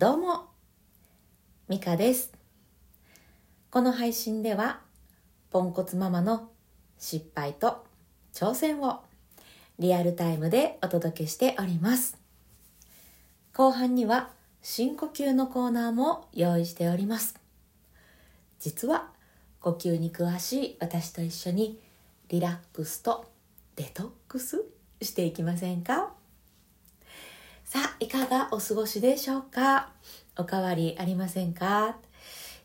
[0.00, 0.44] どうも、
[1.66, 2.32] ミカです。
[3.68, 4.78] この配信では、
[5.50, 6.50] ポンコツママの
[7.00, 7.84] 失敗と
[8.32, 9.00] 挑戦を
[9.80, 12.16] リアルタイムでお届けしております。
[13.52, 14.30] 後半には
[14.62, 17.34] 深呼吸のコーナーも用意しております。
[18.60, 19.08] 実は
[19.58, 21.80] 呼吸に詳しい私と一緒に
[22.28, 23.24] リラックスと
[23.74, 24.62] デトックス
[25.02, 26.12] していきませんか？
[27.70, 29.90] さあ、いかがお過ごしでしょうか？
[30.38, 31.98] おかわりありませんか、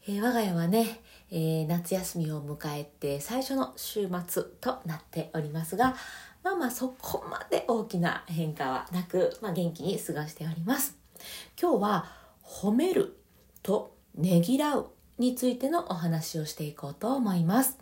[0.08, 5.98] えー我が家はね、えー夏休みを迎えて最初の週末となっておりますが、
[6.42, 10.98] まあまあそこまで大きな変化はなく、まあ元気に過ごしております。
[11.62, 12.06] 今日は
[12.42, 13.18] 褒める
[13.62, 17.78] とねぎらうについてのお話をしていこうと思います。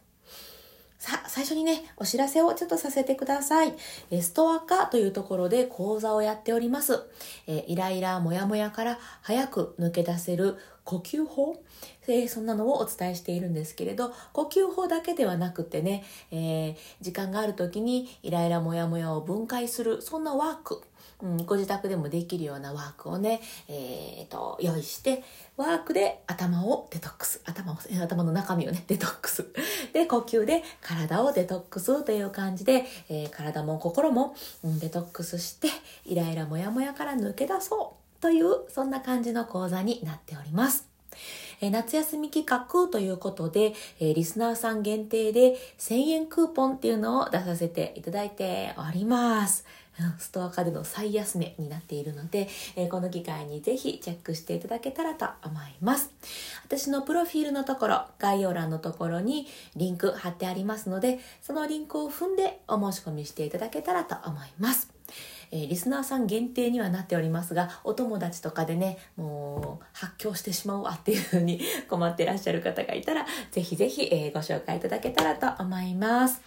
[1.01, 3.73] さあ、最初にね、お知らせをちょっとさせてください。
[4.11, 7.01] えストア化というところで講座をやっております。
[7.47, 11.59] えイライラ、モヤモヤから早く抜け出せる呼吸法、
[12.07, 20.83] えーそんなのをお伝えしているんですけれど、呼吸法だけではなくてね、えー時間がある時にイライラ、モヤモヤを分解する、そんなワーク、
[21.23, 25.23] うん、ご自宅でもできるようなワークをね、えーと、用意して、
[25.57, 27.41] ワークで頭をデトックス。
[27.45, 29.47] 頭を、頭の中身をね、 デトックス。
[29.93, 35.69] で、呼吸で体をデトックスという感じで、えー体も心も、うんデトックスして、
[36.05, 40.91] イライラモヤモヤから抜け出そうという、そんな感じの講座になっております。
[41.61, 49.65] え夏休み企画ということで、えリスナーさん限定で1000円クーポンっていうのを出させていただいております。
[50.17, 56.11] ストアカでの最安値になっているので、えーこの機会にぜひチェックしていただけたらと思います。
[56.65, 64.91] 私のプロフィールのところ、概要欄のところにリンク貼ってありますので、そのリンクを踏んでお申し込みしていただけたらと思います。
[65.51, 76.41] えリスナーさん限定にはなっておりますが、お友達とかでね、もう発狂してしまうわっていうふうに困ってらっしゃる方がいたら、ぜひぜひ、えご紹介いただけたらと思います。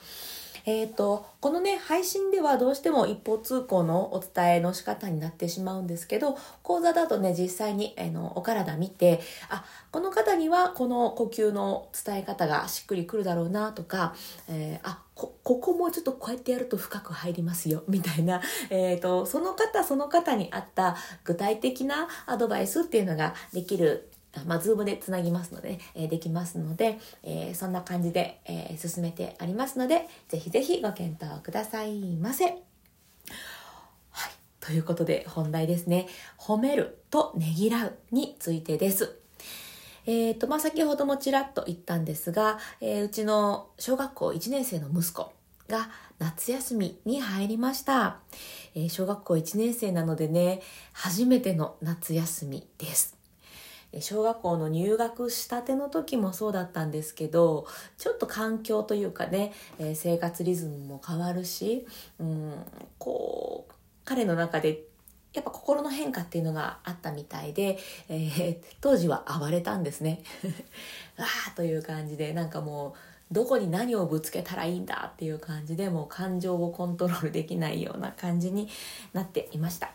[0.67, 9.21] えっ、と、このね、配信ではどうしても一方通行のお伝えの仕方になってしまうんですけど、講座だとね、実際に、あの、お体見て、
[9.51, 14.15] あ、この方にはこの呼吸の伝え方がしっくりくるだろうなとか、
[14.49, 24.11] えーあ、こ、ここもちょっとこうやってやると深く入りますよ、 みたいな、えっ、と、その方その方に合った具体的なアドバイスっていうのができる
[24.47, 32.45] まあ、ズームでつなぎますので、ねえできますので、えーそんな感じで、えー進めてありますので、ぜひぜひご検討くださいませ。
[32.45, 32.55] はい。
[34.61, 36.09] ということで、本題ですね。
[36.39, 39.17] 褒めるとねぎらうについてです。
[40.07, 45.33] えっ、と、まあ、先ほどもちらっと言ったんですが、えーうちの小学校1年生の息子
[45.69, 48.19] が夏休みに入りました。
[48.75, 50.61] えー小学校1年生なのでね、
[50.93, 53.24] 初めての夏休みです。
[54.01, 57.67] 小学校の入学したての時もそうだったんですけど
[57.99, 61.87] ちょっと環境というかね、え生活リズムも変わるし、
[62.19, 62.55] うん、
[62.99, 63.73] こう
[64.05, 64.85] 彼の中で
[65.33, 67.79] やっぱ心の変化っていうのがあったみたいで、
[68.09, 70.23] えー当時は暴れたんですね。
[71.19, 72.95] わーという感じでなんかも
[73.31, 78.69] うどこに何をぶつけたらいいんだっていう感じでもう感情をコントロールできないような感じに
[79.13, 79.93] なっていました。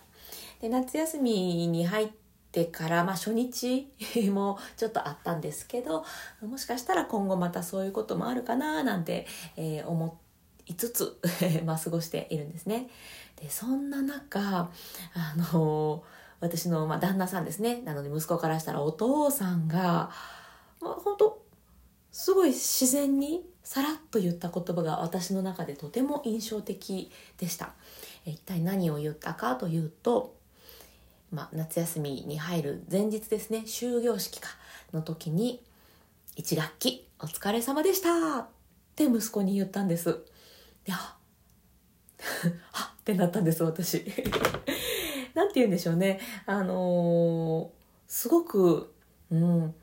[0.61, 2.28] で夏休みに入って
[2.65, 3.87] から、まあ、初日
[4.31, 6.03] もちょっとあったんですけど
[6.41, 10.19] もしかしたら今後またそういうこともあるかななんて、えー思
[10.69, 11.19] いつつ、
[11.65, 12.89] まあ、過ごしているんですね。
[13.37, 14.69] でそんな中
[15.13, 16.03] あの
[16.39, 20.11] 私の、まあ、旦那さんですねなので息子からしたらお父さんが、
[20.81, 21.41] まあ、本当
[22.11, 27.73] すごい自然にさらっと言った言葉が私の中でとても印象的でした。
[28.25, 30.35] え一体何を言ったかというと、
[31.31, 34.49] まあ、夏休みに入る前日ですね終業式か
[34.93, 35.63] の時に
[36.37, 38.47] 「1学期お疲れ様でした!」っ
[38.95, 40.19] て息子に言ったんです。
[40.85, 41.17] であ
[42.71, 44.05] はっってなったんです私。
[45.33, 48.91] なんて言うんでしょうねあのーすごく
[49.31, 49.75] うん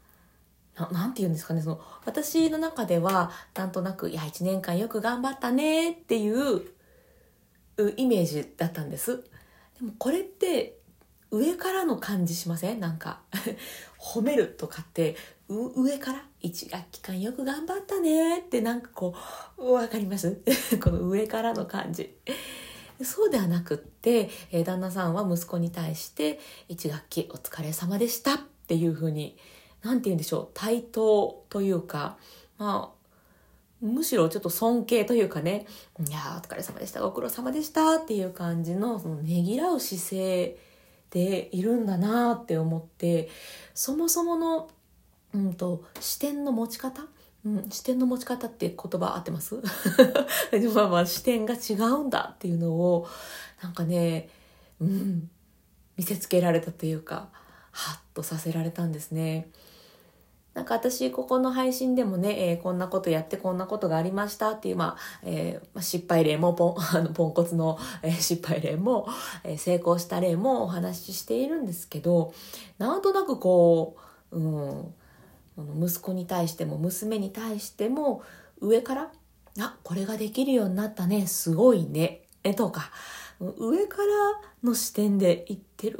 [0.75, 6.57] ななんて言うんですかねその私の中ではなんとなく「いや1年間よく頑張ったね」っていう
[7.79, 9.23] うイメージだったんです
[9.79, 10.79] でもこれって
[11.31, 12.81] 上からの感じしません？
[12.81, 13.21] なんか
[13.99, 15.17] 褒めるとかって
[15.49, 18.41] 上から？1学期間よく頑張ったね。
[18.41, 19.15] ってなんかこ
[19.59, 20.41] うわかります？
[20.83, 22.17] この上からの感じ。
[23.03, 26.41] そうではなくって、え旦那さんは息子に対して
[26.71, 29.37] 「1学期お疲れ様でした」っていうふうに
[29.83, 30.49] 何て言うんでしょう？
[30.55, 32.17] 対等というか
[32.57, 32.97] まあ
[33.83, 35.67] むしろちょっと尊敬というかね
[36.09, 37.03] 「いやーお疲れ様でした。
[37.03, 40.59] ご苦労様でした」っていう感じのそのねぎらう姿勢
[41.11, 43.29] ているんだなって思って
[43.75, 44.69] そもそもの、
[45.35, 47.03] うんと、視点の持ち方？
[47.45, 49.55] うん、視点の持ち方って言葉合ってます？
[50.75, 53.07] まあまあ視点が違うんだっていうのを
[53.63, 54.29] なんかね、
[54.81, 55.31] うん、
[55.97, 57.29] 見せつけられたというか
[57.71, 59.49] ハッとさせられたんですね。
[60.57, 69.07] なんか私、ここの配信でもね、えー、こんなことやってこんなことがありましたっていう、まあ、えー、失敗例もポン、 あの、ポンコツの、えー、失敗例も、
[69.45, 72.33] え成功した例もお話ししているんですけど、
[72.79, 73.97] なんとなくこ
[74.33, 74.95] う、うん、
[75.79, 78.23] 息子に対しても娘に対しても、
[78.59, 79.13] 上から、
[79.61, 82.91] あ、これができるようになったね、すごいね、え、とか、
[83.59, 84.07] 上から
[84.65, 85.99] の視点で言ってる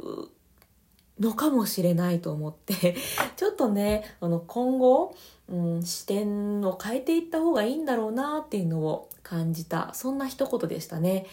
[1.19, 2.95] のかもしれないと思って
[3.35, 5.15] ちょっとねあの今後、
[5.49, 11.25] うん、視点を変えていった方がいいんだろうなっていうのを感じたそんな一言でしたね。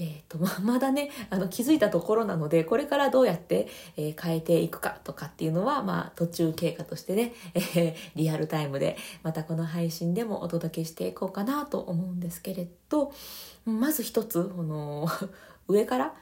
[0.00, 13.12] えーと、ま まだねあの気づいたところなのでこれからどうやって、えー、変えていくかとかっていうのは、まあ、途中経過としてね、えー、リアルタイムでまたこの配信でもお届けしていこうかなと思うんですけれど
[13.64, 15.08] まず一つこの
[15.66, 16.14] 上から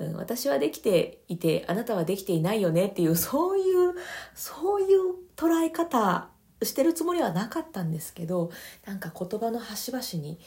[0.00, 3.94] うん、私はできていてあなたはできていないよねっていう そういう
[4.34, 6.30] そういう捉え方
[6.62, 8.50] してるつもりはなかったんですけど
[8.86, 10.38] なんか言葉の端々に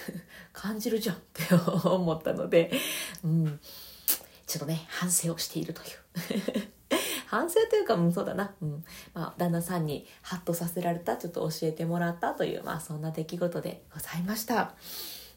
[0.52, 1.42] 感じるじゃんって
[1.84, 2.72] 思ったので、
[3.22, 3.60] うん、
[4.46, 6.72] ちょっとね反省をしているという。
[7.26, 8.84] 反省というか、う、そうだな、うん。
[9.14, 14.74] まあ、旦那さんにハッとさせられたちょっと教えてもらったという、まあ、そんな出来事でございました。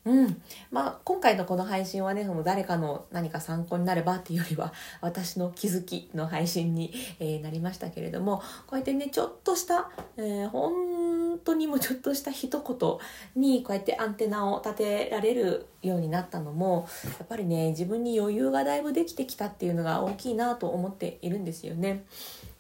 [0.06, 4.72] うんまあ、今回のこの配信はねその誰かの何か参考になればっていうよりは
[5.02, 8.38] 私の気づきの配信に、えー、なりましたけれども
[8.68, 16.88] こうやってねちょっとした、えー、本当にもちょっとした一言にこうやってアンテナを立てられるようになったのも
[17.18, 22.06] やっぱりね自分に余裕がだいぶできてきたっていうのが大きいなと思っているんですよね。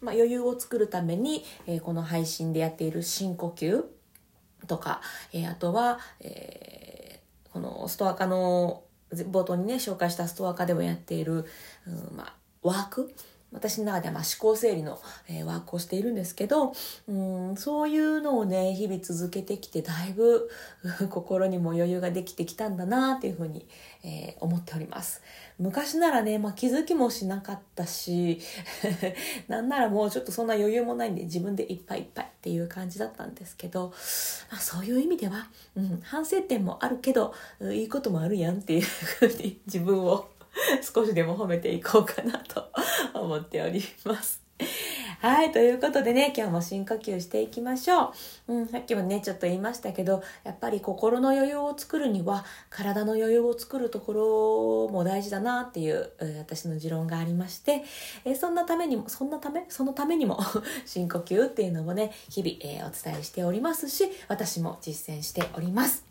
[0.01, 3.83] まあ、余裕を作るために、えー、この配信でやっている深呼吸
[4.67, 5.01] とか、
[5.31, 6.74] え、あとは、えー
[7.55, 11.45] このストア化の冒頭にね紹介したストア化でもやっている、
[11.87, 13.15] うんまあ、ワーク
[13.55, 14.99] 私の中ではま思考整理の、
[15.29, 16.73] え、ワークをしているんですけど、
[17.07, 20.49] うん、そういうのをね、日々続けてきて、だいぶ
[21.09, 23.65] 心にも余裕ができてきたんだなっていうふうに、
[24.03, 25.21] えー、思っております。
[25.57, 28.41] 昔ならね、まあ、気づきもしなかったし、
[29.47, 33.93] なんならもうちょっとそんな余裕もないんで自分でいっぱいいっぱいっていう感じだったんですけど、
[34.51, 37.33] まあ、そういう意味では、うん、反省点もあるけど、
[37.71, 40.27] いいこともあるやんっていうふうに自分を
[40.81, 42.71] 少しでも褒めていこうかなと
[43.13, 44.45] 思っております。
[45.19, 45.51] はい。
[45.51, 48.13] ということでね、今日も深呼吸していきましょ
[48.47, 48.53] う。
[48.53, 57.83] うん、さっきもね、ちょっと言いましたけど、やっぱり心の余裕を作るには、体の余裕を作るところも大事だなっていう、私の持論がありまして、
[58.23, 60.39] えそんなためにも、そんなため、そのためにも
[60.85, 66.05] 深呼吸っていうのもね、日々、えー、お伝えしておりますし、私も実践しております。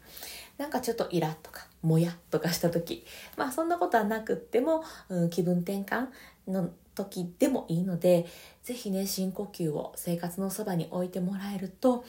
[0.58, 3.04] なんかちょっとイラッとか、もやとかした時、
[3.36, 6.08] まあそんなことはなくっても、うん、気分転換
[6.48, 8.26] の時でもいいので、
[8.62, 12.04] 是非ね、深呼吸を生活のそばに置いてもらえると、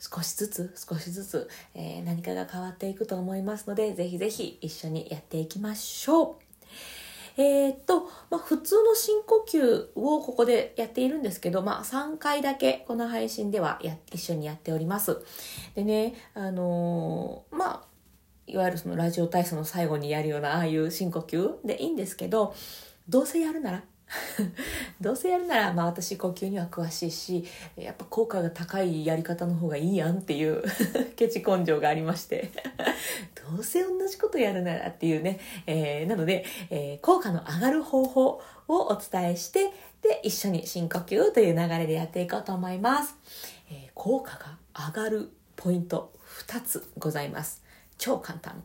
[0.00, 6.47] 少しずつ少しずつ、えー、何かが変わっていくと思いますので、是非是非一緒にやっていきましょう。
[7.38, 15.22] えー、っと、まあ、普通の深呼吸をここでやっているんですけど、まあ、3回だけこの配信ではや一緒にやっております。
[15.76, 17.82] でね、あのー、まあ、
[18.48, 22.56] いわゆるそのラジオ体操の最後にやるようなああいう深呼吸でいいんですけど、
[23.08, 23.84] どうせやるなら
[25.00, 27.44] どうせやるなら、まあ私呼吸には詳しいし、
[27.76, 30.62] やっぱ効果が高いやり方の方がいいやんっていう
[31.16, 32.50] ケチ根性がありまして
[33.50, 39.72] どうせ同じことやるならっていうね、えー、なので、えー、効果の上がる方法をお伝えして、
[40.02, 43.16] で、一緒に深呼吸という流れでやっていこうと思います。
[43.70, 46.12] えー、効果が上がるポイント
[46.46, 47.62] 2つございます。
[47.98, 48.62] 超簡単。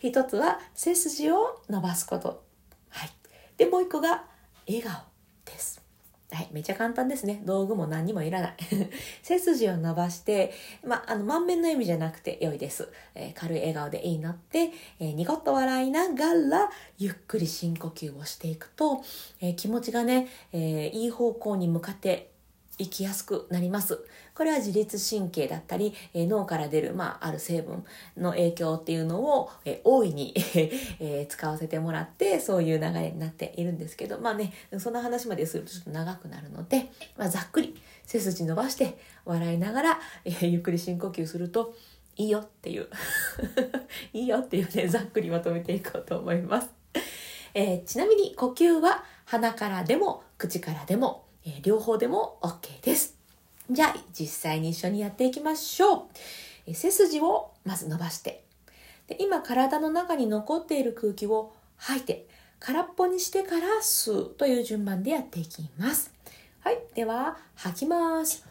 [0.00, 2.44] 一つは背筋を伸ばすこと。
[2.88, 3.10] はい。
[3.56, 4.24] で、もう一個が
[4.66, 5.02] 笑顔
[5.44, 5.82] です。
[6.30, 6.48] はい。
[6.52, 7.42] めちゃ簡単ですね。
[7.44, 8.54] 道具も何にもいらない。
[9.22, 10.52] 背筋を伸ばして、
[10.84, 12.88] ま、あの、満面の意味じゃなくて良いです。
[13.14, 19.04] えー、軽い笑顔でいいなって、えー、ニコッと笑いながら、ゆっくり深呼吸をしていくと、
[19.40, 22.33] えー、気持ちがね、えいい方向に向かって
[22.78, 24.04] 生きやすくなります。
[24.34, 27.84] これは自律神経だったり、え脳から出る、まあ、ある成分
[28.16, 30.34] の影響っていうのを、え大いに
[30.98, 41.74] え使わせてもらって、そういう流れになっているんですけど、まあね、そんな話までするとちょっと長くなるので、まあ、ざっくり背筋伸ばして笑いながら、えゆっくり深呼吸すると、
[42.16, 42.88] いいよっていう
[44.12, 46.68] いいよっていうね、ざっくりまとめていこうと思います。
[47.54, 53.16] えー、ちなみに呼吸は鼻からでも口からでも、えー、両方でも OK です。
[53.70, 56.08] じゃあ実際に一緒にやっていきましょ
[56.66, 58.44] う、背筋をまず伸ばして。
[59.06, 62.26] で今体の中に残っている空気を吐いて
[62.58, 66.12] 空っぽにしてから吸うという順番でやっていきます。
[66.60, 68.46] はいでは吐きます。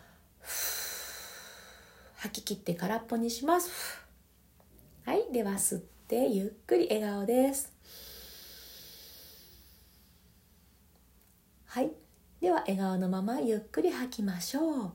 [2.17, 3.71] 吐き切って空っぽにします。
[5.05, 7.73] はいでは吸ってゆっくり笑顔です。
[11.65, 12.02] はい。
[12.43, 14.91] では笑顔のままゆっくり吐きましょう。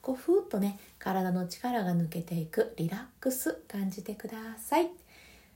[0.00, 4.88] こうふーっとね体の力が抜けていくリラックス感じてください。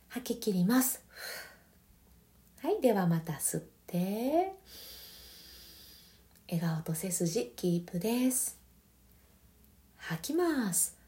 [0.09, 1.03] 吐き切ります。
[2.61, 4.53] はいではまた吸って。
[6.51, 8.59] 笑顔と背筋キープです。
[9.97, 10.99] 吐きます。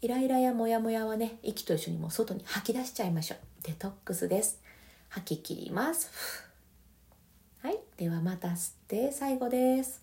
[0.00, 3.38] イライラやモヤモヤはね息と一緒にもう外に吐き出しちゃいましょう。
[3.62, 4.63] デトックスです。
[5.14, 6.10] 吐き切ります。
[7.62, 7.78] はい。
[7.96, 10.02] ではまた吸って最後です。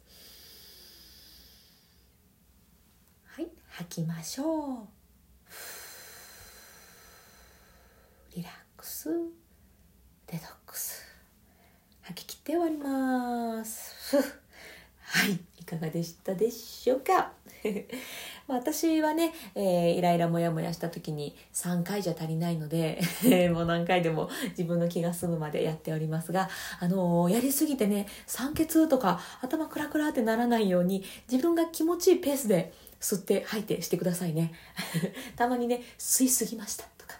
[3.26, 3.48] はい。
[3.72, 4.88] 吐きましょう。
[8.38, 9.10] リラックス。
[10.28, 11.04] デトックス。
[12.04, 14.16] 吐き切って終わります。
[15.04, 15.38] はい。
[15.60, 17.34] いかがでしたでしょうか？
[18.52, 23.02] 私はね、えー、イライラモヤモヤした時に3回じゃ足りないので
[23.54, 34.54] もう何回でも自分の気が済むまでやっておりますが、あのー、やりすぎてね酸欠とか頭クラクラってならないように自分が気持ちいいペースで吸って吐いてしてくださいね。
[35.36, 37.18] たまにね吸いすぎましたとか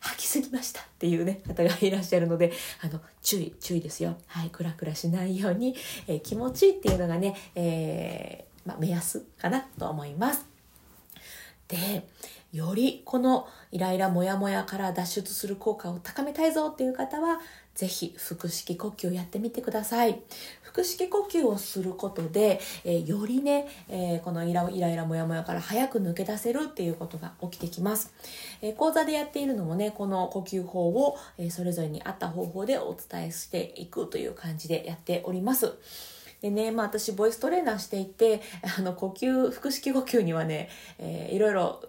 [0.00, 4.16] 吐きすぎましたっていうね方がいらっしゃるのであの注意注意ですよ。
[4.26, 5.76] はいクラクラしないように、
[6.08, 10.49] えー、気持ちいいっていうのがね、えー、まあ、目安かなと思います。
[11.70, 12.06] で
[12.52, 17.40] よりこのイライラモヤモヤから脱出する効果を高めたいぞっていう方は
[17.76, 20.20] ぜひ腹式呼吸をやってみてください。
[20.62, 28.12] 腹式呼吸をすることで、えー、よりね、えー、このイライライラモヤモヤから早く抜け出せるっていうことが起きてきます、
[28.62, 35.74] えー、講座でやっているのもねこの呼吸法を、えそれぞれに合った方法でお伝えしていくという感じでやっております。
[36.40, 38.40] でね、まあ私、ボイストレーナーしていて、
[38.78, 40.68] あの、呼吸、腹式呼吸にはね、
[40.98, 41.82] えー、いろいろ、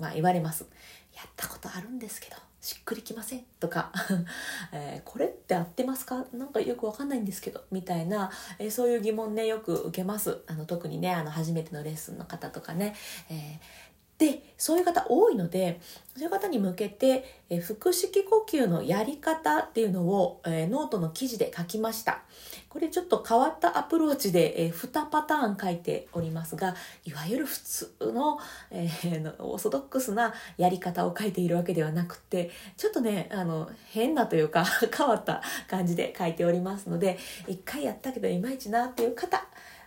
[0.00, 0.66] まあ言われます。
[1.14, 3.92] やったことあるんですけど、しっくりきませんとか、
[4.72, 6.24] えー、これって合ってますか？
[6.32, 10.42] なんかよくわかんないんですけど、みたいな、えー、そういう疑問ね、よく受けます。
[10.46, 12.94] あの、特にね、あの、初めてのレッスンの方とかね、
[13.30, 15.80] えーでそういう方多いので
[16.14, 22.20] そういう方に向けて、え腹式呼吸のやり方っていうのを、えノートの記事で書きました。
[22.68, 28.38] これちょっと変わったアプローチで、え2パターン書いておりますがいわゆる普通の,、
[28.70, 34.64] えー、オーソドックスなやり方を書いているわけではなくてちょっとねあの変なというか
[34.96, 39.46] 変わった感じで書いておりますので一回やったけどいまいちなっていう方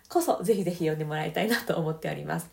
[0.10, 2.50] こそぜひぜひ読んでもらいたいなと思っております。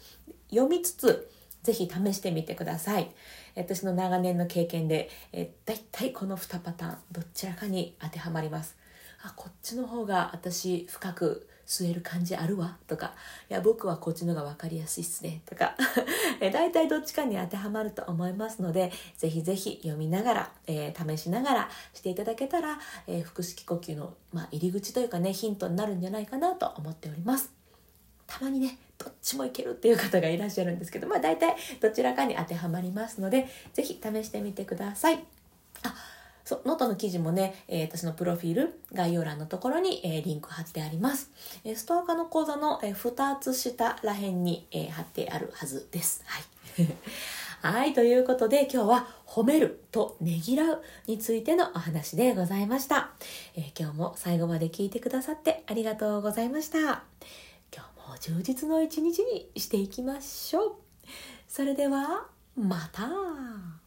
[0.50, 1.30] 読みつつ
[1.62, 3.10] ぜひ試してみてください。
[3.56, 8.76] 私の長年の経験で、えだいたいこの2パターン、どちらかに当てはまります。
[9.22, 13.14] あ、こっちの方が私深く吸える感じあるわとか、
[13.48, 15.76] いや、僕はこっちのが分かりやすいっすねとか、
[16.40, 27.50] え大体どっちかに当てはまると思いますので、ぜひぜひ読みながら、えー、試しながらしていただけたら、えー、腹式呼吸の、まあ、入り口というかね、ヒントになるんじゃないかなと思っております。
[28.26, 35.24] たまにねどっちもいけるっていう方がいらっしゃるんですけどまあ大体どちらかに当てはまりますので是非試してみてください。
[35.82, 35.94] あ
[36.44, 41.30] そうノートの記事もね、えー、私のプロフィール概要欄のところに、えー、リンク貼ってあります。
[41.64, 46.22] えー、ストアカの講座の、えー、2つ下らへんに、えー、貼ってあるはずです。
[46.26, 46.88] はい。
[47.62, 53.10] はい、ということで今日は褒めるとねぎらうについてのお話でございました、
[53.54, 57.11] えー、今日も最後まで聞いてくださってありがとうございました。
[58.18, 60.72] 充実の一日にしていきましょう。
[61.46, 62.26] それでは
[62.56, 63.81] また。